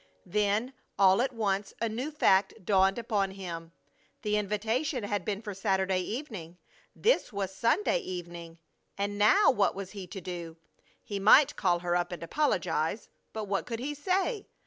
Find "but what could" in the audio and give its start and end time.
13.31-13.77